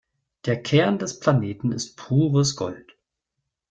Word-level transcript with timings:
Der 0.47 0.59
Kern 0.63 0.97
des 0.97 1.19
Planeten 1.19 1.71
ist 1.71 1.95
pures 1.95 2.55
Gold. 2.55 2.97